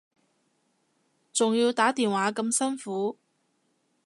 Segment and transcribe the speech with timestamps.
[1.31, 3.19] 仲要打電話咁辛苦